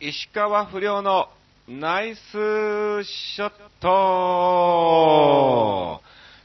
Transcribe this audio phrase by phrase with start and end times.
[0.00, 1.28] 石川不良の
[1.66, 2.20] ナイス
[3.02, 3.88] ショット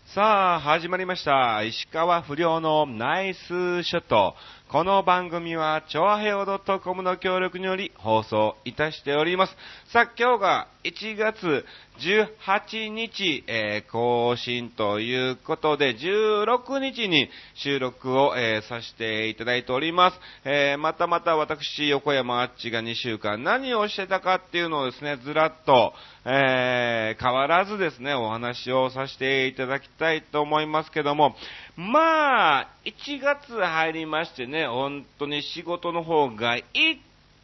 [0.08, 1.62] さあ、始まりました。
[1.62, 3.38] 石川不良のナイス
[3.84, 4.34] ショット。
[4.70, 6.48] この番組は、チョアヘオ
[6.80, 9.56] .com の協力により放送いたしております。
[9.92, 11.64] さあ、今日が1月
[12.00, 20.20] 18日、えー更新ということで、16日に収録を、えーさせていただいております。
[20.46, 25.94] えーまたまた私、横山あっちが2週間何をしてたかっていうのをですね、ずらっと、
[26.26, 31.36] え変わらずですね、お話をさせていただきたいと思いますけども、
[31.76, 36.66] まあ、1月入りましてね、本当に仕事の方が一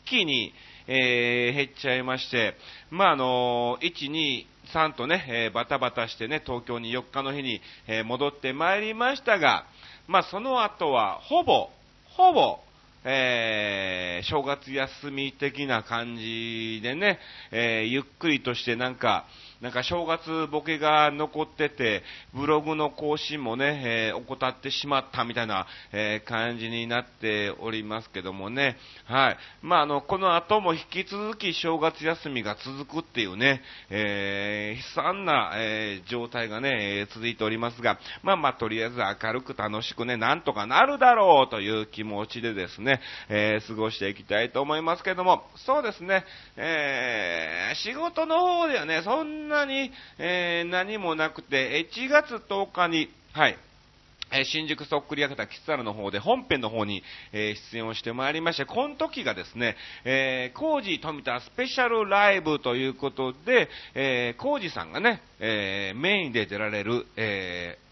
[0.06, 0.54] 気に、
[0.92, 2.56] えー減っちゃいまして、
[2.90, 9.66] まあ、あの1、2、3とね、えーバタバタしてね、東京に4日の日に、えー戻ってまいりましたが、
[10.08, 11.70] まあ、その後は、ほぼ、
[12.18, 12.60] ほぼ、
[13.06, 17.20] えー正月休み的な感じでね、
[17.52, 19.26] えーゆっくりとしてなんか、
[19.62, 22.02] なんか正月ボケが残ってて、
[22.34, 29.38] ブログの更新もね、えー怠ってしまったみたいな、えー感じになっておりますけどもね、はい。
[29.62, 46.24] まあ、あの、この後も引き続き正月休みが続くっていうね、えー悲惨な、えー状態がね、え続いておりますが、まあまあ、とりあえず明るく楽しくね、なんとかなるだろうという気持ちでですね、えー過ごしていきたいと思いますけども、そうですね、
[46.56, 53.58] えー仕事の方ではね、そんなに、えー何もなくて、1月10日に、はい、
[54.32, 67.89] え新宿そっくり館キッサルの方で本編の方に、えー出演をしてまいりまして、この時がですね、えー、コージー富田スペシャルライブということで、えー、コージーさんがね、えーメインで出られる、えー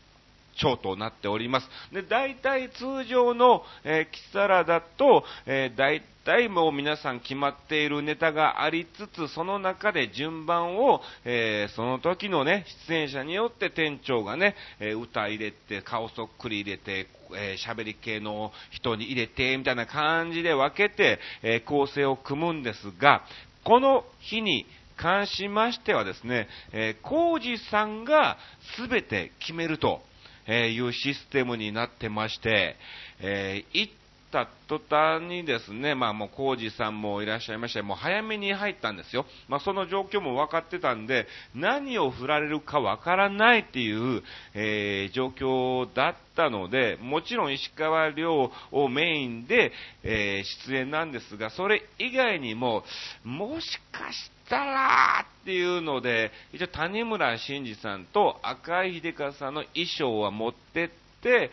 [0.58, 1.70] 長となっております。
[1.94, 23.24] で、大体通常の、えーキサラだと、えー大体もう皆さん決まっているネタがありつつ、その中で順番を、えーその時のね、出演者によって店長がね、えー歌入れて、顔そっくり入れて、えー喋り系の人に入れて、みたいな感じで分けて、え構成を組むんですが、
[23.64, 24.66] この日に
[24.98, 27.40] 関しましてはですね、えー、コ
[27.70, 28.38] さんが
[28.78, 30.02] 全て決めると、
[30.48, 32.76] えーいうシステムになってまして、
[33.20, 33.94] えー行っ
[34.30, 39.26] た途端にですね、まあもうコージさんもいらっしゃいまして、もう早めに入ったんですよ。
[39.48, 49.72] まあその状況も分かってたんで、何を振られるか分からないっていう、えー状況だったので、もちろん石川遼をメインで、
[50.04, 52.84] えー出演なんですが、それ以外にも、
[53.24, 60.90] もしかしてたらっていうので、一応谷村新司さんと赤井秀和さんの衣装は持ってっ
[61.22, 61.52] て、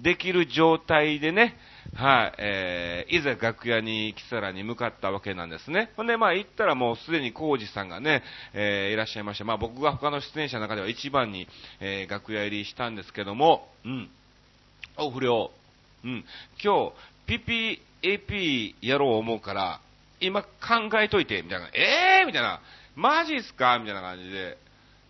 [0.00, 1.54] できる状態でね、
[1.94, 5.90] はい、えーいざ楽屋に来たらに向かったわけなんですね。
[5.96, 8.22] ほんで、まあ行ったらもうすでに浩二さんがね、
[8.54, 11.46] えーいらっしゃいまして、まあ僕が他の出演者の中では一番に、
[11.80, 14.08] えー楽屋入りしたんですけども、うん。
[14.96, 15.50] お、不良。
[16.04, 16.24] うん。
[16.62, 16.92] 今
[17.26, 19.80] 日、PPAP やろう思うから、
[20.22, 20.48] 今考
[21.00, 21.68] えといて、みたいな。
[21.68, 22.26] えー？
[22.26, 22.60] みたいな。
[22.94, 23.78] マジっすか？
[23.78, 24.56] みたいな感じで。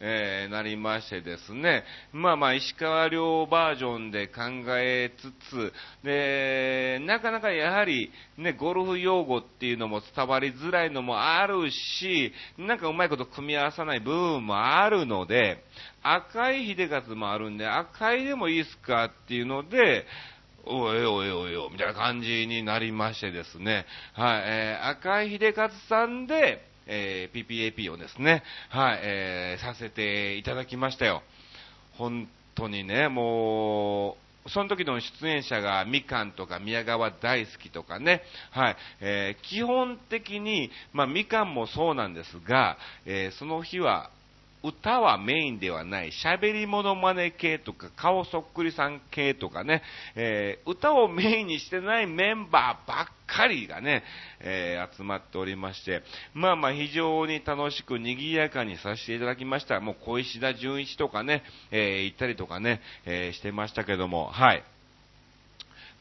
[0.04, 4.42] えーなりましてですね、まあまあ、石川遼バージョンで考
[4.76, 15.62] えつつ、で、なかなかやはり、ね、ゴルフ用語っていうのも伝わりづらいのもあるし、なんかうまいこと組み合わさない部分もあるので、
[16.02, 19.04] 赤い秀勝もあるんで、赤いでもいいっすか？
[19.04, 20.04] っていうので、
[20.64, 23.84] おいおいおいお、みたいな感じになりましてですね、
[24.14, 31.22] はい、えー赤井秀勝さんで、えー PPAP をですね、はい、えーさせていただきましたよ。
[31.98, 44.10] 本当にね、もう、その時の出演者がみかんとか宮川大好きとかね、はい、えー基本的に、まあみかんもそうなんですが、えーその日は
[44.62, 49.82] 歌はメインではない、喋り物真似系とか、顔そっくりさん系とかね、
[50.14, 54.02] えー歌をメインにしてないメンバーばっかりがね、
[54.40, 56.02] えー集まっておりまして、
[56.34, 59.80] まあまあ非常に楽しく賑やかにさせていただきました。
[59.80, 64.62] もう小石田純一とかね、えー行ったりとかね、えしてましたけども、はい。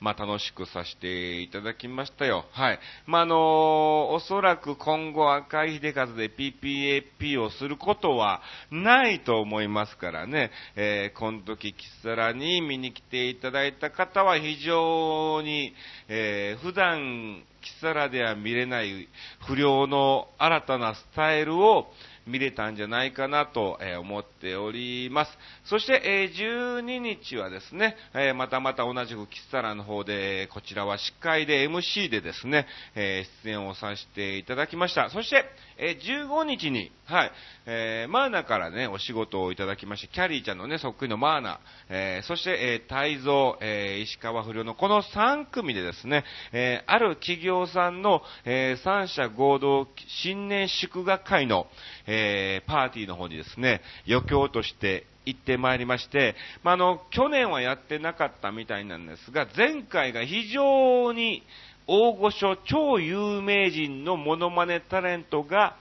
[0.01, 2.45] まあ、楽しくさせていただきましたよ。
[2.51, 2.79] はい。
[3.05, 15.71] まあ、あのおそらく今後赤い秀和で PPAP をすることはないと思いますからね、えー、この時、キサラに見に来ていただいた方は非常に、
[16.07, 19.07] えー、普段、キサラでは見れない
[19.45, 21.91] 不良の新たなスタイルを、
[22.27, 25.31] 見れたんじゃないかなと、え思っております。
[25.65, 35.09] そして、え12日はですね、えまたまた同じくキスタラの方で、こちらは司会で MC でですね、え出演をさせていただきました。
[35.09, 35.45] そして、
[35.77, 37.31] え15日に、はい、
[37.65, 41.59] えマーナからね、お仕事をいただきまして、キャリーちゃんのね、そっくりのマーナ、
[41.89, 49.87] えそして、え泰造、え石川不良のこの3組でですね、えある企業さんの、え三者合同
[50.23, 51.67] 新年祝賀会の、
[52.13, 61.43] えパーティーの方にですね、余興として行ってまいりまして、まあ、の、去年はやってなかったみたいなんですが、前回が非常に
[61.87, 65.77] 大御所、超有名人のモノマネタレントが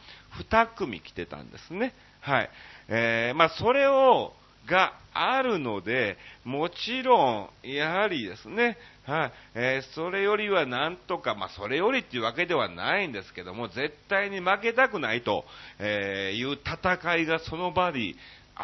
[0.50, 1.94] 2組来てたんですね。
[2.20, 2.50] はい。
[2.88, 4.32] えー、まあ、それを、
[4.70, 15.44] があるので、もちろん、やはりですね、はい、えー、それよりはなんとか、まあ、それよりっていうわけではないんですけども、絶対に負けたくないと、
[15.80, 18.14] えいう戦いがその場に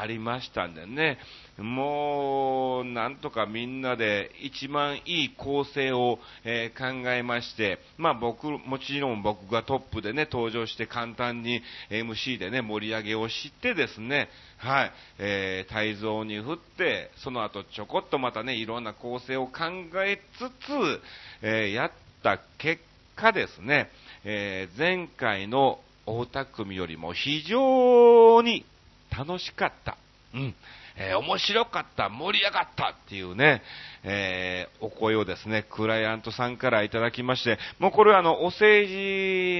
[0.00, 1.18] ありましたんでね、
[1.58, 14.28] もう、なんとかみんなで一番いい構成を、えー、考えまして、まあ僕、もちろん僕がトップでね、登場して簡単に MC でね、盛り上げをしてですね、
[14.58, 19.64] はい、えー、泰造に振って、その後ちょこっとまたね、いろんな構成を考
[20.04, 21.00] えつつ、
[21.42, 21.90] えー、やっ
[22.22, 22.82] た結
[23.14, 23.90] 果ですね、
[24.24, 28.64] えー、前回の大田組よりも非常に
[29.10, 29.96] 楽しかった。
[30.34, 30.54] うん。
[30.98, 33.62] えー、面白かった、盛り上がったっていうね、
[34.02, 38.94] えー、お声をですね、クライアントさんからいただきまして、もうこれはあの、お政治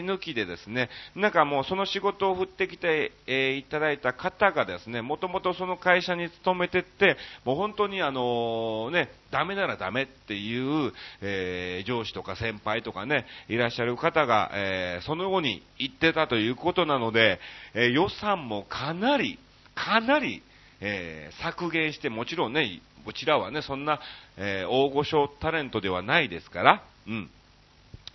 [0.06, 17.40] 抜きでですね、なんかもうその仕事を振ってきて、えー、いただいた方がですね、もともとその会社に勤めてって、もう本当にあのね、ダメならダメっていう、えー、上司とか先輩とかね、いらっしゃる方が、えー、そのように言ってたということなので、
[17.74, 19.38] えー、予算もかなり、
[19.74, 20.42] かなり、
[20.80, 24.00] えー、削減して、もちろんね、こちらはね、そんな、
[24.36, 27.30] えー、大御所タレントではないですから、うん。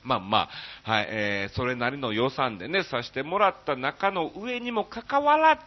[0.04, 0.50] まあま
[0.86, 5.62] あ、はい、えー、それなりの予算でね、させてもらった中の上にもかかわらず、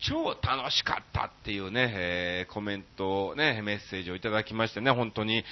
[0.00, 5.44] 超楽しかったっていうね、えー、コメントをね、メッセージをいただきましてね、本当に、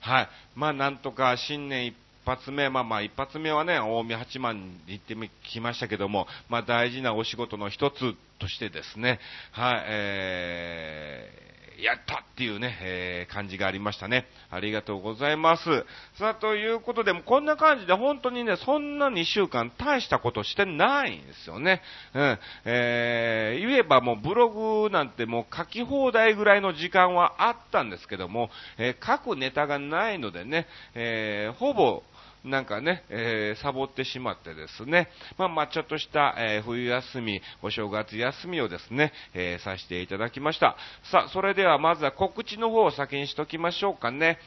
[0.00, 1.96] はい、まあなんとか新年一
[2.28, 9.18] 発目、まあまあ一発目はね、近江八幡に行ってきましたけども、まあ大事なお仕事の一つとしてですね、
[9.52, 14.26] はい、えー、やったっていうね、えー、感じがありましたね。
[14.50, 15.62] ありがとうございます。
[16.18, 21.80] さあ、ということで、こんな感じで本当にね、そんな2週間大したことしてないんですよね。
[22.14, 22.38] うん。
[22.64, 32.02] えー、言えばもうブログなんてもう書き放題ぐらいの時間はあったんですけども、えー、書くネタがないのでね、えー、ほぼ、
[32.48, 40.76] なんかね、えー、サボってしまってですね、まあ、まあ、ちょっとした、えー、冬休み、お正月休みをですね、えー、させていただきました。
[41.10, 44.38] さあ、それではまずは告知の方を先にしときましょうかね。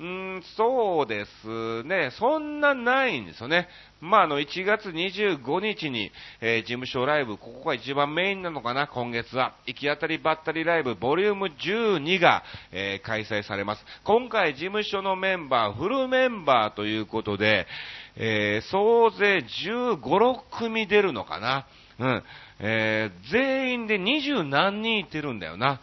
[0.00, 2.10] うん、そうですね。
[2.18, 3.68] そんなないんですよね。
[4.00, 6.10] まあ、あの、1月25日に、
[6.40, 9.56] えー、事務所ライブ、ここが一番メインなのかな、今月は。
[9.66, 12.42] 行き当たりばったりライブ、ボリューム12が、
[12.72, 13.84] えー、開催されます。
[14.04, 17.66] 今回、事務所のメンバー、フルメンバーということで、
[18.16, 21.66] えー、総勢15、6組出るのかな。
[21.98, 22.24] うん。
[22.60, 25.78] え、全員で20何人いてるんだよな。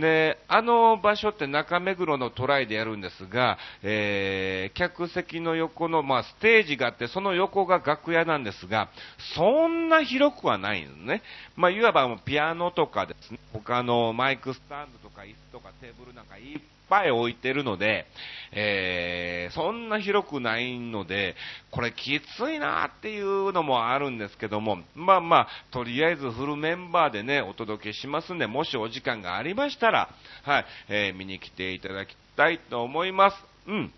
[0.00, 8.88] で、あの場所って中目黒のトライでやるんですが、えー、客席の横の、まあ、ステージがあって、その横が楽屋なんですが、
[9.34, 11.22] そんな広くはないんですね。
[11.56, 18.06] まあ、いわばピアノとかですね、他のマイクスタンドとか椅子とかテーブルなんかいっぱい置いてるので、
[18.52, 21.34] えー、そんな広くないので、
[21.70, 30.08] これきついなっていうのもあるんですけども、まあまあ、とりあえずフルメンバーでね、お届けしますんで、もしお時間がありましたら、
[30.44, 33.36] はい、えー、見に来ていただきたいと思います。
[33.66, 33.92] うん。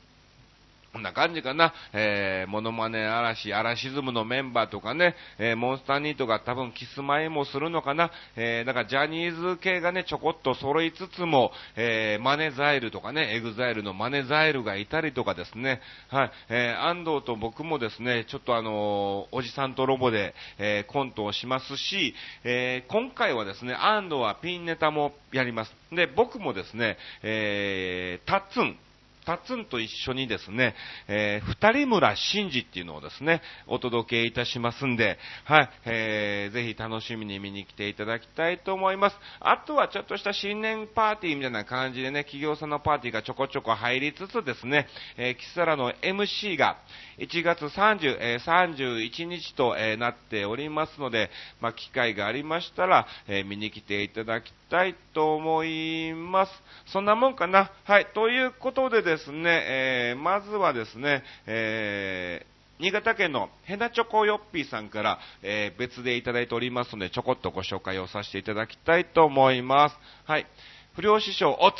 [0.96, 1.74] こんな感じかな。
[1.92, 8.10] えー、モノマネ嵐、アラシズムのメンバーとかね、えー、モンスターニートが多分キスマイもするのかな。
[8.34, 25.74] えー、だからジャニーズ系がね、ちょこっと揃いつつも、えー、マネザイルとかね、エグザイルのマネザイルがいたりとかですね、はい、えー、安藤と僕もですね、ちょっとあのー、おじさんとロボで、えー、コントをしますし、えー、今回はですね、安藤はピンネタもやります。
[25.92, 28.78] で、僕もですね、えー、タッツン、
[29.26, 30.74] タツンと一緒にですね、
[31.08, 39.16] えー、二人村真治っていうのをですね、お届けいたしますんで、はい、えー、ぜひ楽しみに見に来ていただきたいと思います。
[39.40, 46.76] あとはちょっとした新年パーティーみたいな感じでね、企業さんのパーティーがちょこちょこ入りつつですね、えー、キサラの MC が
[47.18, 51.30] 1月30、えー、31日と、えー、なっておりますので、
[51.60, 56.52] まあ、機会がありましたら、えー、見に来ていただきたいたいと思います。
[56.86, 57.70] そんなもんかな。
[57.84, 58.06] はい。
[58.14, 69.96] ということでですね、えー、まずはですね、えー、新潟県のヘナチョコヨッピーさんから、えー、別でいただいておりますので、ちょこっとご紹介をさせていただきたいと思います。
[70.24, 70.46] はい。
[70.94, 71.74] 不良師匠、おつ。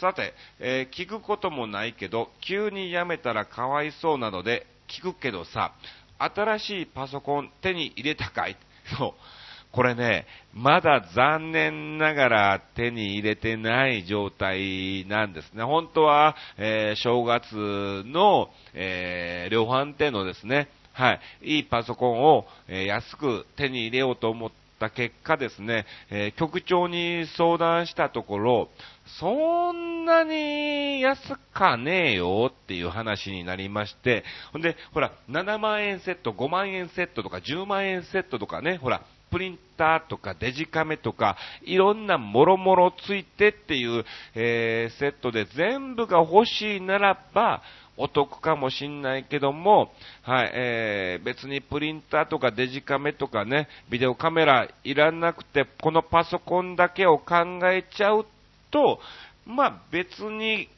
[0.00, 5.72] さて、えー、聞くこともないけど、急に辞めたらかわいそうなので、聞くけどさ、
[6.18, 8.56] 新しいパソコン手に入れたかい
[8.98, 9.35] そう。
[9.76, 15.62] これね、まだ残念ながら手に入れてない状態なんですね。
[15.64, 17.54] 本当は、えー、正月
[18.06, 28.70] の、えー、量販店のですね、はい、いいパソコンを、えー、安く手に入れようと思った結果ですね、えー、局長に相談したところ、
[29.20, 31.20] そんなに安
[31.52, 44.04] かねえよっていう話になりまして、ほんで、ほら、7万円セット、5万円セットとか10万円セットとかね、ほら、プリンターとかデジカメとか、いろんなもろもろついてっていう、
[44.34, 47.62] えー、セットで全部が欲しいならば、
[47.98, 49.90] お得かもしんないけども、
[50.22, 57.36] はい、えー、別にプリンターとかデジカメとかね、ビデオカメラいらなくて、このパソコンだけを考
[57.70, 58.26] えちゃう
[58.70, 59.00] と、
[59.46, 60.68] まあ別に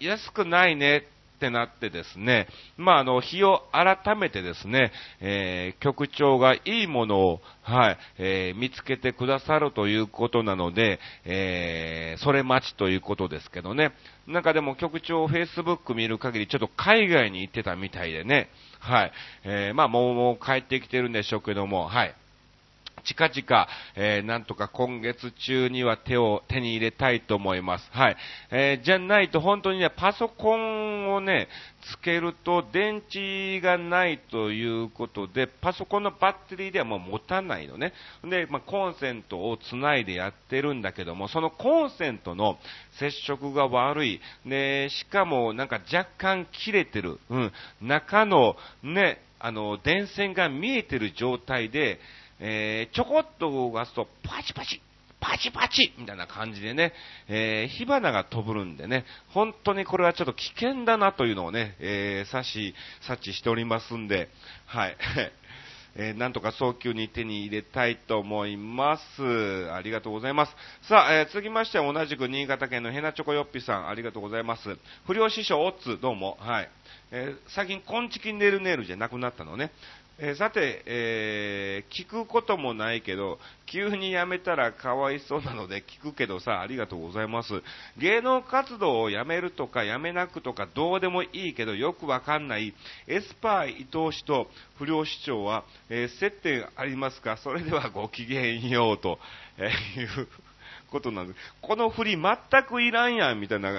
[0.00, 1.04] 安くないね
[1.40, 13.92] ってなってですね、まあ、あの、日を改めてですね、えー、局長がいいものを、はい、えー、見つけてくださるということなので、えー、それ待ちということですけどね。
[14.26, 19.12] なんかでも局長、Facebook 見る限り、ちょっと海外に行ってたみたいでね、はい、
[19.44, 22.14] えー、まあ、もう、もう帰ってきてるんでしょうけども、はい。
[23.04, 27.88] 近々、えー、なんとか今月中には手を、手に入れたいと思います。
[27.92, 28.16] はい。
[28.50, 31.48] えー、じゃないと本当にね、パソコンをね、
[31.82, 37.92] つけると電池がないということで、パソコンのバッテリーではもう持たないのね。
[38.24, 42.58] で、まあ、コンセントをつないでやってるんだけども、そのコンセントの
[42.98, 44.20] 接触が悪い。
[44.44, 47.18] で、しかもなんか若干切れてる。
[47.30, 47.52] うん。
[47.80, 51.98] 中のね、あの、電線が見えてる状態で、
[52.40, 54.80] えー、ちょこっと動かすと、パチパチ、
[55.20, 56.92] パチパチみたいな感じでね、
[57.28, 64.28] えー、火花が飛ぶるんでね、本当にこれはちょっと危険だなというのをね、えー、察し、察知しておりますんで、
[64.66, 64.96] はい。
[65.96, 69.72] えー、なんとか早急に手に入れたいと思います。
[69.72, 70.54] ありがとうございます。
[70.82, 74.78] さあ、えー、続きましては同じく新潟県のヘナチョコヨッピさん、ありがとうございます。
[75.04, 76.38] 不良師匠オッツ、どうも。
[76.40, 76.70] はい。
[77.10, 79.72] えー、最近、コンチキネルネルじゃなくなったのね。
[80.22, 87.62] えー、さて、えー、聞くこともないけど、急に辞めたらかわいそうなので聞くけどさ、ありがとうございます。
[87.96, 92.74] 芸能活動を辞めるとか辞めなくとかどうでもいいけどよくわかんない
[93.06, 94.48] エスパー伊藤氏と
[94.78, 97.38] 不良市長は、えー、接点ありますか？
[97.38, 99.18] それではごきげんようと、
[99.56, 100.28] えいう
[100.90, 101.38] ことなんです。
[101.62, 102.36] この振り全
[102.68, 103.72] くいらんやんみたいな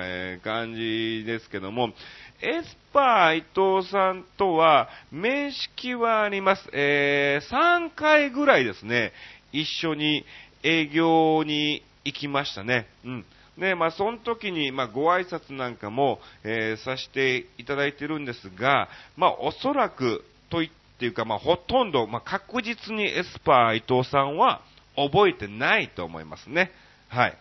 [0.44, 1.94] 感じですけども、
[2.42, 6.70] エスパー伊藤さんとは面識はあります。
[6.74, 9.14] えー、3回ぐらいですね、
[9.52, 10.26] 一緒に
[10.64, 12.88] 営業に行きましたね。
[13.06, 13.26] うん。
[13.58, 24.62] で、まあ、その時に、まあ、ご挨拶なんかも、えー、させていただいてるんですが、まあ、おそらく、と言っていうか、まあ、ほとんど、まあ、確実にエスパー伊藤さんは
[24.96, 26.72] 覚えてないと思いますね。
[27.12, 27.38] はい。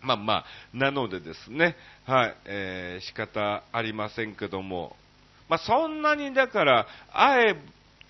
[0.00, 1.74] まあまあ、なのでですね、
[2.06, 4.94] はい、えー、仕方ありませんけども、
[5.48, 7.56] まあそんなにだから、あえ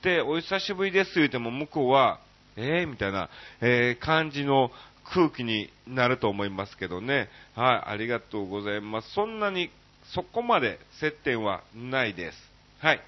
[0.02, 2.20] てお久しぶりです言うても向こうは、
[2.56, 3.30] えー、みたいな、
[3.62, 4.70] えー、感じの
[5.14, 7.30] 空気になると思いますけどね。
[7.54, 9.10] はい、ありがとうございます。
[9.14, 9.70] そんなに、
[10.12, 12.38] そこまで接点はないです。
[12.80, 13.00] はい。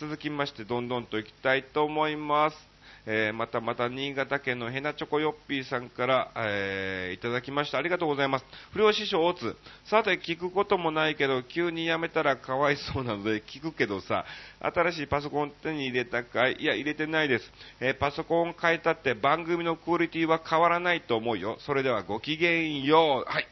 [0.00, 2.73] 続きまして、どんどんと行きたいと思います。
[3.06, 7.76] えー、またまた新潟県のヘナチョコヨッピーさんから、えー、いただきました。
[7.76, 8.46] ありがとうございます。
[8.72, 9.56] 不良師匠、大津。
[9.84, 14.24] さて、聞くこともないけど、急に辞めたらかわいそうなので聞くけどさ、
[14.60, 16.56] 新しいパソコン手に入れたかい？
[16.60, 17.44] いや、入れてないです。
[17.80, 21.58] えー、パソコン変えたって番組のクオリティは変わらないと思うよ。
[21.60, 23.30] それではごきげんよう。
[23.30, 23.46] はい。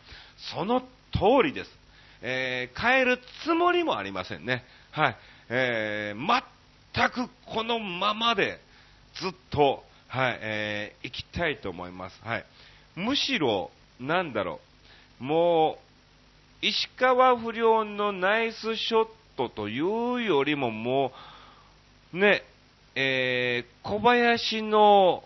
[0.54, 0.86] その通
[1.44, 1.70] りです。
[2.22, 4.64] えー、変えるつもりもありませんね。
[4.92, 5.16] はい。
[5.50, 6.42] えー、
[6.94, 8.58] 全くこのままで、
[9.20, 12.20] ずっと、はい、えー、行きたいと思います。
[12.22, 12.44] はい。
[12.96, 14.60] むしろ、なんだろ
[15.20, 15.78] う、も
[16.62, 21.12] う、石川不良のナイスショットというよりもも
[22.12, 22.42] う、ね、
[22.94, 25.24] えー、小林の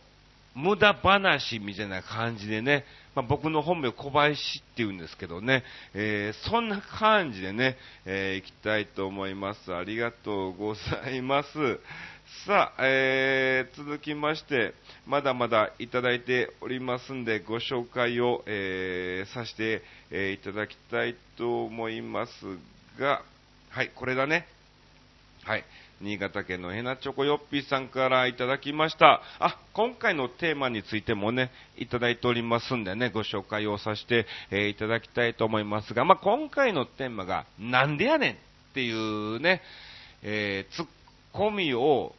[0.54, 5.64] 無駄話みたいな感じでね、まあ、僕の本名小林って言うんですけどね、
[5.94, 9.74] えー、そんな感じでね、えー、行きたいと思います。
[9.74, 11.48] ありがとうございます。
[12.44, 14.74] さあ、えー、続きまして、
[15.06, 22.30] まだまだいただいておりますんで、ご紹介を、えー、させて、えー、いただきたいと思います
[23.00, 23.22] が、
[23.70, 24.46] はい、これだね。
[25.44, 25.64] はい。
[26.00, 29.22] 新潟県のヘナチョコヨッピーさんからいただきました。
[29.38, 38.36] あ、今回のテーマについてもね、いただいておりますんでね、ご紹介をさせて、えー、いただきたいと思いますが、まあ、今回のテーマが、なんでやねんっ
[38.74, 39.62] ていうね、
[40.22, 40.86] えー、ツッ
[41.32, 42.14] コミを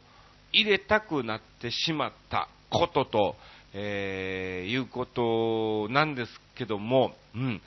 [0.52, 3.36] 入れたくなってしまったことと、
[3.74, 7.60] えー、いうことなんですけども、うん。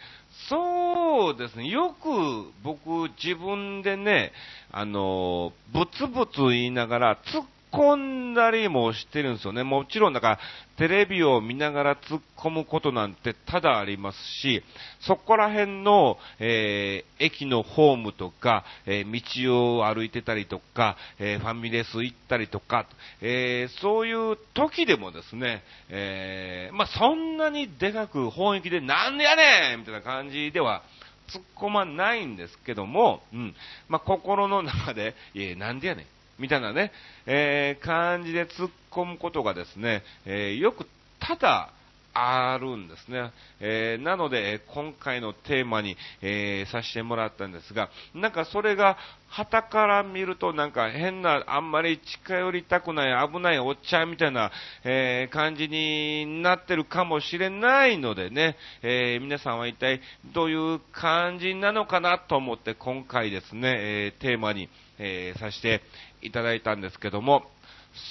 [0.50, 1.68] そうですね。
[1.68, 4.32] よく僕自分でね、
[4.72, 9.64] あの、ブツブツ言いながら突っ込んだりもしてるんですよね。
[9.64, 10.40] もちろん、だから、
[10.78, 14.64] テレビを見ながら突っ込むことなんて多々ありますし、
[15.02, 22.88] そこら辺の、えー、駅のホームとか、えー、道を歩いてたりとか、えー、ファミレス行ったりとか、
[23.22, 30.84] えそういう時でもですね、えまあ、そんなにでかく本域でなんでやねんみたいな感じでは、
[31.32, 33.56] 突っ込まないんですけども、うん。
[33.88, 36.06] まあ、心の中で、いや、なんでやねん。
[36.42, 36.92] みたいなね、
[37.26, 40.86] えー、感じで突っ込むことがですね、えー、よく
[41.20, 41.72] ただ
[42.14, 43.32] あるんですね。
[43.60, 48.98] えー、なので、今回のテーマに、えー、させてもらったんですが、なんかそれが、
[49.30, 54.52] 旗から見るとなんか変な、あんまり近寄りたくない危ないおっちゃんみたいな、
[54.84, 60.02] えー、感じになってるかもしれないのでね、え皆さんは一体
[60.34, 64.68] どういう感じなのかなと思って今回ですね、えテーマに、
[65.00, 65.82] えさせて
[66.22, 67.44] いただいたんですけども、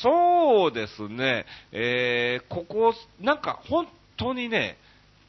[0.02, 4.76] そうですね、えー、ここ、なんか本当にね、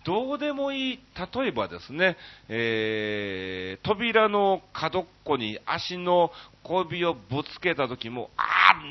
[0.04, 1.00] どうでもいい、
[1.36, 2.18] 例えばですね、
[2.50, 6.32] えー、扉の角っこに足の
[6.64, 8.44] 小指をぶつけた時も、あ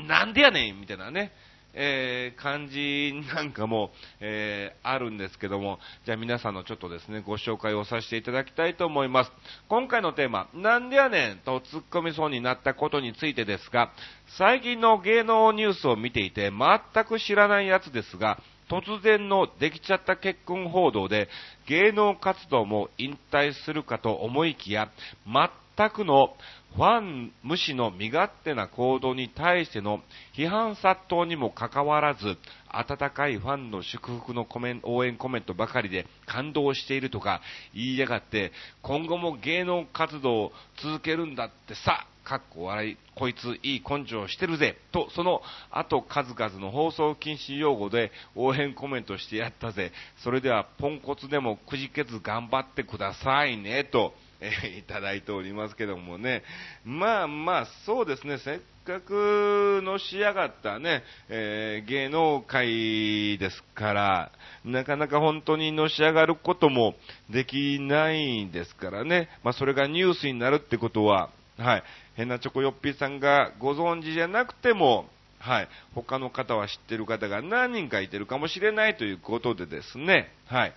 [0.05, 1.31] ー、なんでやねんみたいなね、
[1.73, 9.31] えー、感じなんかも、えー、あるんですけども、じゃあ皆さんのちょっとですね、ご紹介をさせていただきたいと思います。
[9.67, 13.91] 今回のテーマ、なんでやねんと突っ込みそうになったことについてですが、
[14.37, 21.27] 最近の芸能ニュースを見ていて全く知らないやつですが、突然のできちゃった結婚報道で
[21.67, 24.89] 芸能活動も引退するかと思いきや、
[25.25, 26.35] 全くの
[26.75, 30.01] ファン無視の身勝手な行動に対しての
[30.33, 32.37] 批判殺到にもかかわらず、
[32.69, 37.41] 温かいファンの祝福のコメン応援コメントばかりで感動しているとか
[37.73, 49.91] 言いやがって、今後も芸能活動を続けるんだってさ、かっこ笑い、こいついい根性してるぜ、と、その後数々の放送禁止用語で応援コメントしてやったぜ、
[50.23, 56.43] それではポンコツでもくじけず頑張ってくださいね、と、えいただいておりますけどもね。
[56.83, 58.39] まあまあ、そうですね。
[58.39, 64.31] せっかくのし上がったね、えー、芸能界ですから、
[64.65, 66.95] なかなか本当にのし上がることも
[67.29, 69.29] できないですからね。
[69.43, 71.83] まあそれがニュースになるってことは、はい。
[72.15, 75.07] 変なチョコヨッピーさんがご存知じゃなくても、
[75.39, 75.67] はい。
[75.93, 80.73] 他の方は知ってる方が何人かいてるかもしれないということでですね、はい。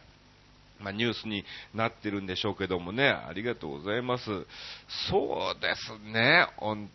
[0.80, 4.24] まあ、ニュースになってるんでしょうけどもね、ありがとうございます。
[5.08, 6.90] そうですね、本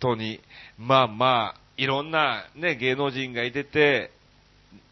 [0.00, 0.40] 当に。
[0.78, 4.10] まあまあ、いろんなね、芸能人がいてて、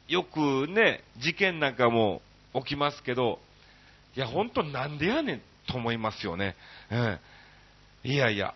[0.09, 2.23] よくね、事件なんかも
[2.55, 3.39] 起きますけど、
[4.17, 6.55] いや、本当なんでやねんと思いますよね。
[6.91, 7.21] うん。
[8.05, 8.55] いやいや、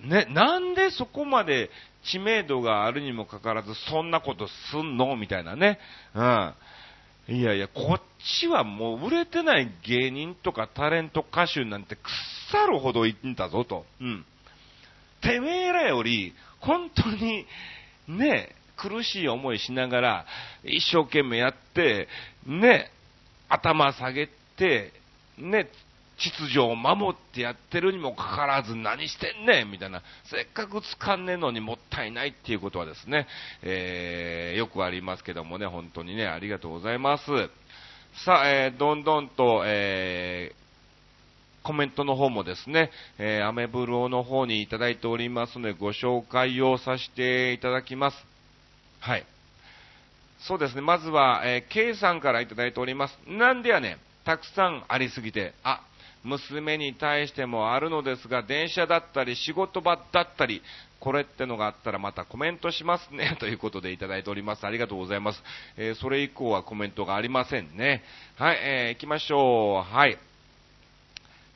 [0.00, 1.70] ね、なんでそこまで
[2.04, 5.16] 知名度があるにもかかわらず、そんなことすんの？
[5.16, 5.78] みたいなね。
[6.14, 6.54] うん。
[7.32, 8.02] いやいや、こっ
[8.40, 13.86] ちはもう売れてない芸人とかタレント歌手なんて腐るほどいんだぞと。
[14.02, 14.26] うん。
[15.22, 17.46] てめえらより、本当に、
[18.06, 20.26] ね、苦しい思いしながら、
[20.62, 22.06] 一生懸命やって、
[22.46, 22.90] ね、
[23.48, 24.92] 頭下げて、
[25.38, 25.70] ね、
[26.22, 33.26] 秩序を守ってやってるにもかかわらず何してんねんみたいな、せっかく掴んねんのにもったいないっていうことはですね、
[33.62, 37.24] えー、よくありますけどもね、本当にね、ありがとうございます。
[38.24, 48.16] さあ、えー、どんどんと、えー、コメントの方もですね、えー、アメブロの方にいただいておりますので、ご紹介をさせていただきます。
[49.00, 49.26] はい。
[50.40, 53.18] そうですね、まずは、えー、K さんからいただいております。
[53.26, 55.80] なんでやねん、たくさんありすぎて、あ、
[56.24, 60.62] 娘に対してもあるのですが、電車だったり仕事場だったり、
[61.00, 64.64] これってのがあったらまたコメントしますね、 ということでいただいております。
[64.64, 65.42] ありがとうございます。
[65.76, 68.04] えー、それ以降はコメントがありませんね。
[68.36, 69.94] はい、えー、行きましょう。
[69.94, 70.16] はい。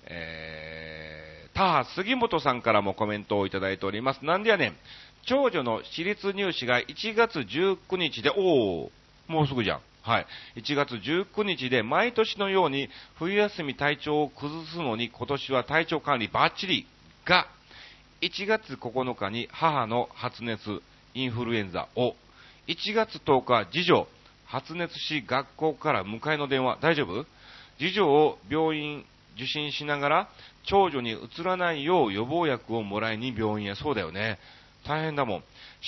[0.06, 4.24] えー、他杉本さんからもコメントをいただいております。
[4.24, 4.76] なんでやねん。
[5.26, 8.90] 長女の私立入試が1月19日で、おー、
[9.28, 9.80] もうすぐじゃん。
[10.06, 10.26] はい。
[10.54, 12.88] 1月19日で毎年のように
[13.18, 16.86] 冬休み体調を崩すのに今年は体調管理バッチリ
[17.24, 17.48] が、
[18.20, 20.80] 1月9日に母の発熱、
[21.14, 22.14] インフルエンザを、
[22.68, 24.06] 1月10日次女、
[24.44, 27.26] 発熱し学校から迎えの電話、大丈夫？
[27.78, 30.28] 次女を病院受診しながら、
[30.66, 33.74] 長女にうつらないよう予防薬をもらいに病院へ。
[33.74, 34.38] そうだよね。
[34.86, 35.42] 大変だもん。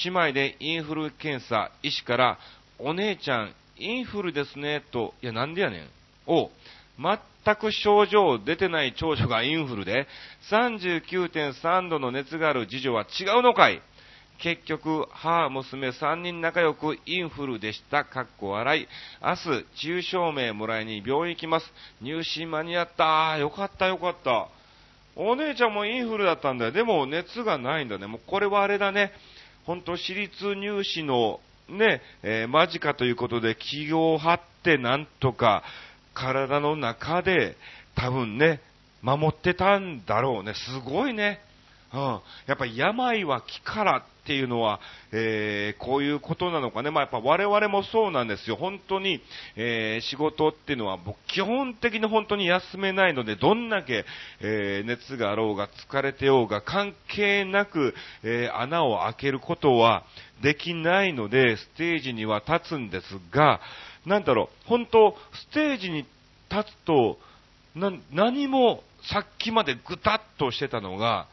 [0.05, 2.39] 姉妹でインフル検査、医師から、
[2.81, 6.31] お姉ちゃん、インフルですね、と、いや、なんでやねん。
[6.31, 6.51] を、
[6.99, 10.07] 全く症状出てない長女がインフルで、
[10.51, 13.81] 39.3度の熱がある次女は違うのかい
[14.39, 18.05] 結局、母、娘3人仲良くインフルでした。
[18.05, 18.89] かっこ笑い。
[19.21, 21.67] 明日、治癒証明もらいに病院行きます。
[22.01, 23.37] 入試間に合った。
[23.39, 24.49] よかったよかった。
[25.17, 26.73] お姉ちゃんもインフルだったんだよ。
[26.73, 28.07] でも熱がないんだね。
[28.07, 29.13] もうこれはあれだね。
[29.67, 35.63] ほんと私立入試のね、えー、間近ということで気を張ってなんとか
[36.15, 37.57] 体の中で
[37.95, 38.61] 多分ね、
[39.03, 40.55] 守ってたんだろうね。
[40.55, 41.41] すごいね。
[41.93, 42.01] うん。
[42.47, 44.79] やっぱ病は気からっていうのは、
[45.11, 46.91] えー、こういうことなのかね。
[46.91, 48.57] まあ、やっぱ我々もそうなんですよ。
[48.57, 49.23] 本当に、
[49.57, 54.05] えー、仕事っていうのは、僕、基本的に本当に休めないので、どんだけ、
[54.41, 60.05] えー、熱があろうが、疲れてようが、関係なく、え穴を開けることは
[60.43, 63.61] できないので、ステージには立つんですが、
[64.05, 66.05] なんだろう、本当、ステージに
[66.51, 67.19] 立つと、
[67.75, 71.29] 何もさっきまでぐたっとしてたのが、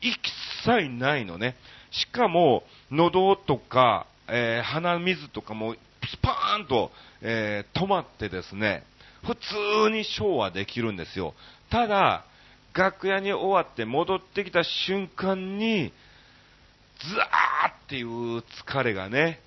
[0.00, 0.16] 一
[0.64, 1.56] 切ないのね。
[1.90, 5.74] しかも、喉とか、えー、鼻水とかも
[6.10, 6.90] スパーンと、
[7.22, 8.84] えー、止まってですね、
[9.24, 11.34] 普通にショーはできるんですよ。
[11.70, 12.24] ただ、
[12.74, 15.92] 楽屋に終わって戻ってきた瞬間に、
[17.00, 19.40] ずーっていう疲れがね、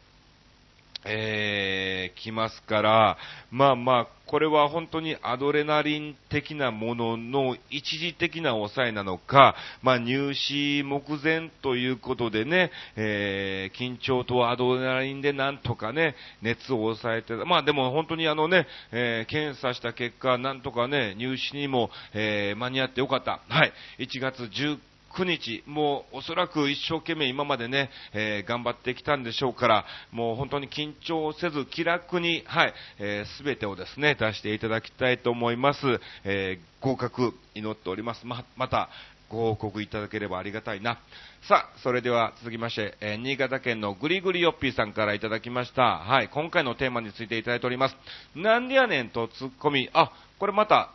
[1.05, 3.17] えー、来ますから、
[3.49, 23.41] まあまあ、これは本当にアドレナリン的なものの一時的な抑えなのか、まあ入試目前ということでね、えー、緊張とアドレナリンでなんとかね、熱を抑えて、まあでも本当にあのね、えー、検査した結果、なんとかね、入試にも、えー、間に合ってよかった。
[23.49, 23.73] はい。
[23.99, 24.77] 1月19
[25.15, 35.79] 9日、もうおそらく一生懸命今までね、えー、頑張ってきたんでしょうから、もう本当に緊張せず気楽に、はい、えー、全てをですね、出していただきたいと思います。
[36.23, 38.25] えー、合格祈っております。
[38.25, 38.89] ま、また、
[39.31, 40.99] ご報告いただければありがたいな。
[41.47, 45.99] さあ、それでは続きまして、えー、新潟県のぐりぐりよっぴーさんからいただきました。
[45.99, 47.95] はい、今回のテーマについていただいております。
[48.35, 49.89] なんでやねんとツッコミ。
[49.93, 50.91] あ、これまた、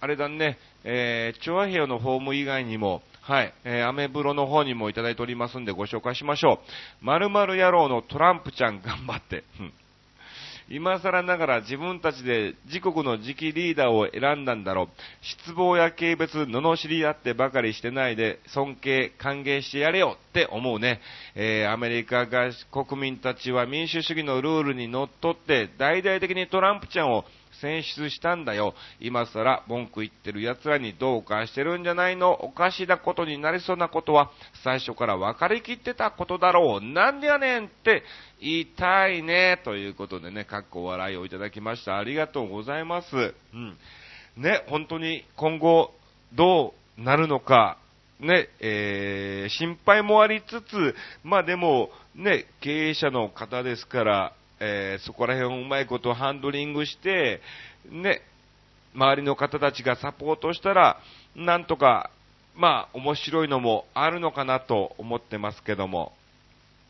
[0.00, 6.60] あれだね、えー、チョアヘヨのホーム以外にも、はい、えー、アメブロの方にもいただいておりますんでご紹介しましょ
[7.02, 7.04] う。
[7.04, 9.44] 〇〇野郎のトランプちゃん頑張って。
[10.70, 14.88] 今更ながら自分たちで自国の次期リーダーを選んだんだろう。
[15.20, 21.02] 失望や軽蔑、罵り合ってばかりしてないで、尊敬、歓迎してやれよって思うね。
[21.34, 27.26] えー、アメリカが国民たちは民主主義のルールにのっとって、大々的にトランプちゃんを
[27.60, 28.74] 選出したんだよ。
[29.00, 34.30] 今更文句言ってる奴らにどうかしてるんじゃないのおかしなことになりそうなことは
[34.64, 36.84] 最初から分かりきってたことだろう。
[36.84, 38.02] なんでやねんって
[38.40, 39.60] 言いたいね。
[39.64, 41.98] ということでね、かっこ笑いをいただきました。
[41.98, 43.34] ありがとうございます。
[43.54, 43.76] うん。
[44.36, 45.92] ね、本当に今後
[46.32, 47.78] どうなるのか、
[48.20, 57.40] ね、えー、心配もありつつ、まあでも、ね、経営者の方ですから、えー、そこら辺をうまいことハンドリングして、
[57.90, 58.22] ね、
[58.94, 60.98] 周りの方たちがサポートしたら、
[61.36, 62.10] なんとか、
[62.56, 66.12] まあ、面白いのもあるのかなと思ってますけども。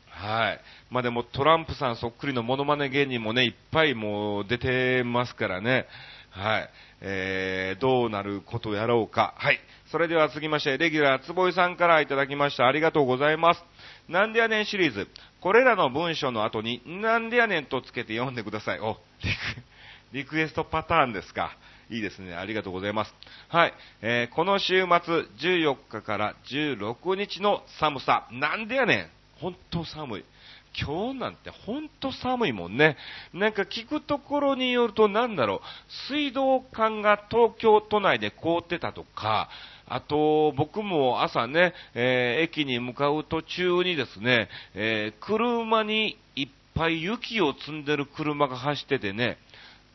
[0.08, 0.60] はい。
[0.90, 5.86] まあでもトランプさんそっくりのモノマネ芸人もね、いっぱいもう出てますからね。
[6.30, 6.70] はい。
[7.00, 9.34] えー、どうなることやろうか。
[9.36, 9.60] はい。
[9.90, 12.66] それでは続きまして、レギュラー坪井さんからいただきました。
[12.66, 13.64] ありがとうございます。
[14.08, 15.08] なんでやねんシリーズ。
[15.40, 18.80] これらの文章の後に、なんでやねんとつけて読んでください。
[18.80, 18.96] お、
[20.12, 21.56] リクエストパターンですか。
[21.90, 22.34] いいですね。
[22.34, 23.14] ありがとうございます。
[23.48, 23.74] はい。
[24.02, 24.88] えー、この週末、
[25.40, 28.28] 14日から16日の寒さ。
[28.32, 29.10] なんでやねん。
[29.40, 30.24] 本当寒い。
[30.80, 32.96] 今日なんて本当寒いもんね。
[33.32, 35.60] なんか聞くところによるとなんだろう、
[36.08, 39.48] 水道管が東京都内で凍ってたとか、
[39.88, 49.38] あと、僕も朝ね、えー、駅に向かう途中にですね、えー、車にいっぱい雪を積んでる車が走っててね、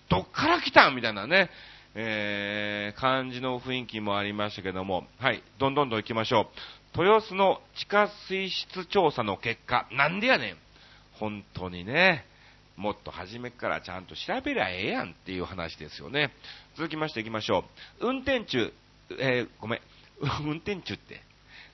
[0.10, 1.50] どっから来たみたいなね、
[1.96, 6.50] えー、感じの雰囲気もありましたけども、はい、どんどんと行きましょ
[6.96, 7.00] う。
[7.00, 10.58] 豊洲の地下水質調査の結果、なんでやねん。
[11.14, 12.26] 本当にね、
[12.76, 16.32] もっと初めからちゃんと調べりゃええやんっていう話ですよね。
[16.76, 17.66] 続きまして行きましょ
[18.02, 18.08] う。
[18.08, 18.74] 運転中、
[19.20, 19.82] えー、ごめん、
[20.46, 21.22] 運転中って。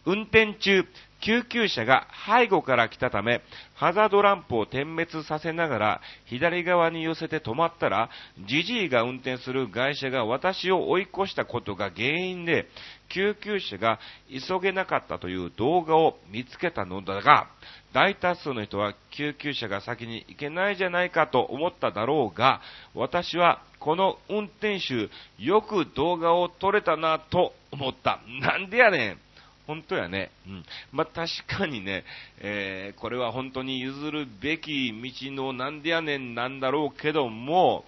[0.05, 0.85] 運転中、
[1.21, 3.41] 救急車が背後から来たため、
[3.75, 8.09] ハザードランプを点滅させながら、左側に寄せて止まったら、
[8.47, 12.67] じじいが運転する会社が私を追い越したことが原因で、
[13.09, 13.99] 救急車が
[14.47, 17.49] 急げなかったという動画を見つけたのだが、
[17.93, 22.61] 大多数の人は救急車が先に行けないじゃないかと思っただろうが、
[22.93, 25.09] 私はこの運転手、
[25.43, 28.19] よく動画を撮れたなと思った。
[28.41, 29.17] なんでやねん。
[29.65, 30.31] 本当やね。
[30.47, 30.65] うん。
[30.91, 32.03] まあ、確かにね、
[32.39, 37.85] えー、これは本当に譲るべき道のなんでやねんなんだろうけども、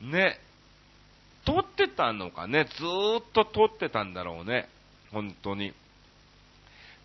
[0.00, 0.38] ね、
[1.44, 4.68] 撮ってたのかね、ずーっと撮ってたんだろうね。
[5.10, 5.72] 本当に。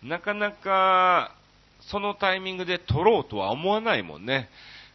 [0.02, 1.34] なかなか、
[1.90, 4.48] そのタイミングで撮ろうとは思わないもんね。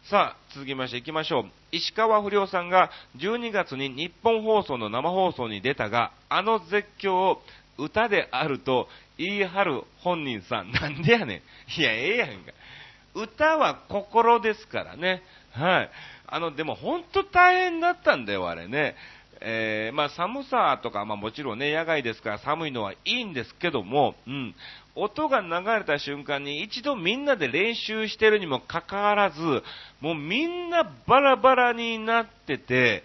[0.10, 1.46] さあ、続きまして行きましょう。
[1.72, 7.42] 石川不良さんが12月に日本放送の生放送に出たが、あの絶叫を
[7.78, 11.44] 歌であると言い張る本人さん、なんでやね
[11.78, 11.80] ん。
[11.80, 12.54] いや、ええやんか。
[13.16, 15.24] 歌は心ですからね。
[15.52, 15.90] はい。
[16.28, 18.96] あの、でも本当大変だったんだよ、あれね。
[19.42, 24.56] えー、まあ寒さとか、まあもちろんね、野外ですから寒いのはいいんですけども、うん。
[24.98, 29.38] 音が流れた瞬間に一度みんなで練習してるにもかかわらず、
[30.02, 33.04] もうみんなバラバラになってて、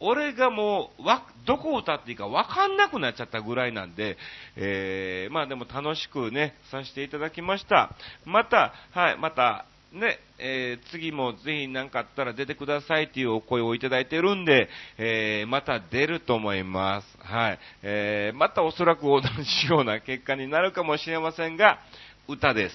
[0.00, 4.16] 俺がもう、わ、どこを歌っていいかわかんなくなっちゃったぐらいなんで、
[4.56, 7.90] えー、まあでも楽しくね、させていただきました。
[8.24, 17.06] また、はい、また、ね、えー、次もぜひ何かあったら出てくださいっていうお声をいただいているんで、えー、また出ると思います。
[17.20, 17.58] はい。
[17.82, 21.78] えー、またおそらく同じような結果になるかもしれませんが、
[22.28, 22.74] 歌です。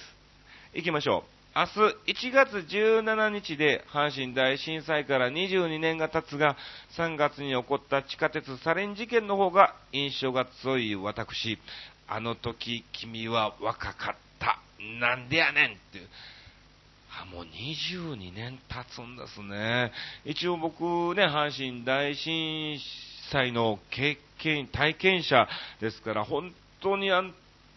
[0.74, 1.34] 行きましょう。
[1.56, 6.56] 明日1月17日で阪神大震災から22年が経つが、
[6.96, 11.58] 3月に起こった地下鉄サリン事件の方が印象が強い私、
[12.08, 14.58] あの時君は若かった。
[14.98, 16.08] なんでやねんっていう。
[17.22, 19.92] あ、もう22年経つんですね。
[20.24, 20.82] 一応僕
[21.14, 22.78] ね、阪神大震
[23.30, 25.46] 災の経験、体験者
[25.80, 27.30] ですから、本当にあの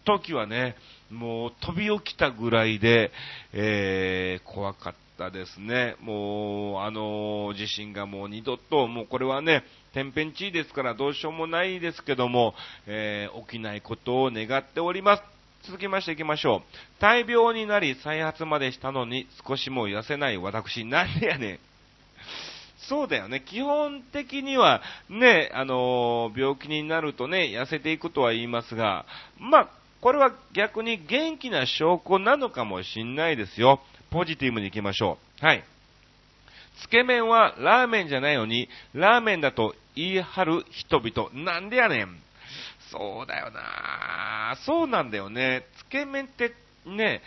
[0.04, 0.74] 時はね、
[1.10, 3.12] もう飛び起きたぐらいで、
[3.52, 5.96] えー、怖かったですね。
[6.00, 9.62] もう、あの地震がもう二度と、もうこれはね、
[9.94, 12.54] 天変地異ですからどうしようもないですけども、
[12.86, 15.37] えー、起きないことを願っております。
[15.64, 16.62] 続きまして行きましょう。
[17.00, 21.58] 大病になり再発までしたのに少しも痩せない私、なんでやねん。
[22.88, 23.42] そうだよね。
[23.44, 29.04] 基本的には、ね、あのー、病気になるとね、痩せていくとは言いますが、
[29.38, 29.68] まあ、
[30.00, 33.80] これは逆に元気な証拠なのかもしんないですよ。
[34.10, 35.44] ポジティブに行きましょう。
[35.44, 35.64] はい。
[36.80, 41.30] つけ麺はラーメンじゃないのに、ラーメンだと言い張る人々。
[41.34, 42.16] なんでやねん。
[42.90, 45.66] そうだよなそうなんだよね。
[45.78, 46.52] つけ麺って
[46.86, 47.22] ね、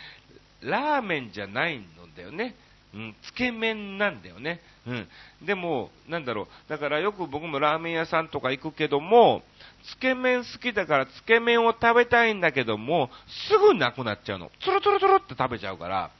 [0.60, 2.54] ラーメンじゃないんだよね。
[2.94, 4.60] うん、つけ麺なんだよね。
[4.86, 5.08] うん。
[5.46, 6.46] でも、なんだろう。
[6.68, 9.42] だからよく僕もラーメン屋さんとか行くけども、
[9.84, 13.08] つけ麺好きだからつけ麺を食べたいんだけども、
[13.48, 14.50] すぐなくなっちゃうの。
[14.60, 16.10] つるつるつるって食べちゃうから、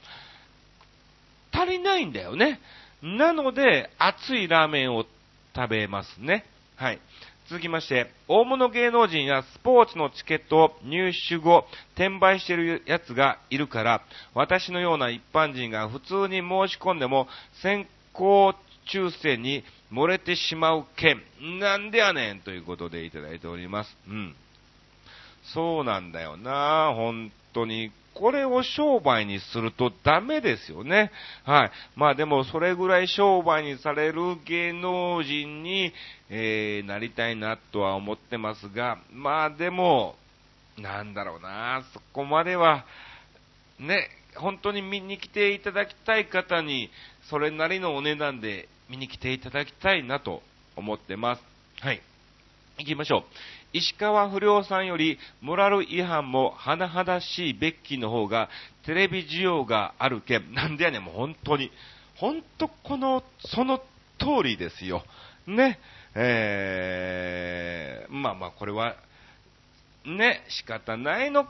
[1.51, 2.59] 足りないんだよね。
[3.03, 5.05] なので、熱いラーメンを
[5.55, 6.45] 食べますね。
[6.75, 6.99] はい。
[7.49, 14.01] 続きまして、大物芸能人やスポーツのチケットを入手後、転売してるやつがいるから、
[14.33, 17.27] 私のような一般人が普通に申し込んでも、
[17.61, 18.55] 先行
[18.91, 21.21] 抽選に漏れてしまう件、
[21.59, 23.97] なんでやねんということでいただいております。
[24.07, 24.35] うん。
[25.53, 27.91] そうなんだよな、本当に。
[28.13, 31.11] これを商売にするとダメですよね。
[31.43, 31.71] はい。
[31.95, 35.91] まあでもそれぐらい商売にされる芸能人に、
[36.29, 40.15] えー、なりたいなとは思ってますが、まあでも、
[40.77, 42.85] なんだろうな、そこまでは、
[43.79, 46.89] ね、本当に見に来ていただきたい方に、
[47.29, 50.41] それなりのお値段で見に来ていただきたいなと
[50.75, 51.41] 思ってます。
[51.81, 52.01] はい。
[52.77, 53.23] 行きましょう。
[53.73, 58.49] 石川不良さんより、モラル違反も甚だしいベッキーの方が、
[58.85, 60.53] テレビ需要があるけん。
[60.53, 61.71] なんでやねん、もう本当に。
[62.15, 63.79] 本当この、その
[64.19, 65.03] 通りですよ。
[65.47, 65.79] ね。
[66.15, 68.95] えー、まあまあ、これは、
[70.05, 71.47] ね、仕方ないの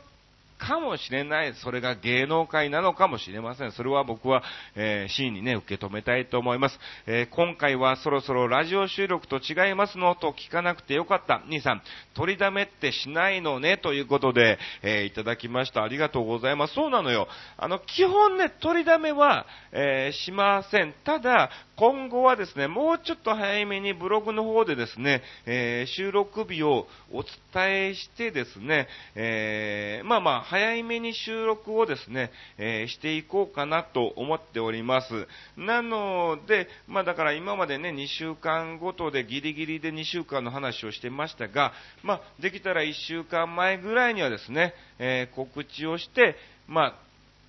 [0.68, 1.54] かもしれない。
[1.56, 3.72] それが芸能界なのかもしれません。
[3.74, 4.44] それは僕は、
[4.76, 6.80] えー、真にね、受け止めたいと思います。
[7.06, 11.44] えー、今回はそろそろラジオ収録と違いますのと聞かなくてよかった。
[11.48, 11.82] 兄さん、
[12.14, 15.84] 取りだめってしないのね、ということで、えー、いただきました。
[15.84, 16.74] ありがとうございます。
[16.74, 17.28] そうなのよ。
[17.58, 20.94] あの、基本ね、取りだめは、えしません。
[21.04, 35.28] ただ、今後はですね、もうちょっと早めにブログの方でですね、え収録日をお伝えしてですね、えまあまあ、早めに収録をですね、えー、していこうかなと思っております。
[35.58, 46.36] なので、まあだから今までね、2週間ごとでギリギリで2週間の話をしてましたが、まあできたら1週間前ぐらいにはですね、え、告知をして、
[46.68, 46.96] まあ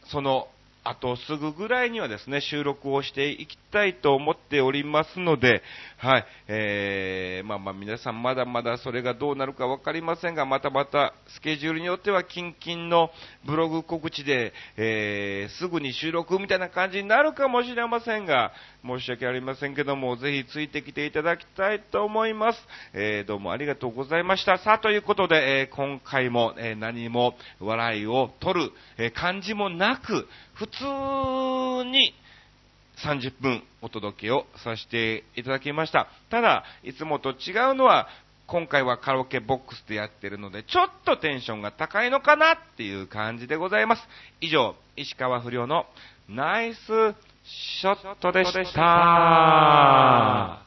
[0.06, 0.48] その
[0.86, 5.62] あとすぐぐらいにはですね、収録をしていきたいと思っておりますので、
[5.96, 13.08] はい、えー、まあまあ皆さんまだまだそれがどうなるかわかりませんが、またまたスケジュールによってはキンキンの
[13.46, 18.52] ブログ告知で、えー、すぐに収録みたいな感じになるかもしれませんが、
[18.84, 22.58] 申し訳ありませんけども、ぜひついてきていただきたいと思います。
[22.92, 24.58] えー、どうもありがとうございました。
[24.58, 30.84] さあ、ということで、えー、今回も、えー、何も笑いを取る、え感じもなく、普通
[31.90, 32.14] に
[33.04, 36.08] 30分お届けをさせていただきました。
[36.30, 38.08] ただ、いつもと違うのは、
[38.46, 44.02] 今回はカラオケボックスでやってるので、ちょっとテンションが高いのかなっていう感じでございます。
[44.40, 45.86] 以上、石川不良の
[46.28, 46.78] ナイス
[47.44, 50.63] ショットでした。